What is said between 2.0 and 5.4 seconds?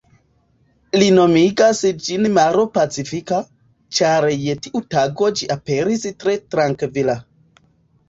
ĝin maro pacifika, ĉar je tiu tago